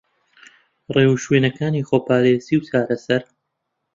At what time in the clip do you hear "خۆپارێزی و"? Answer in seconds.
1.89-2.65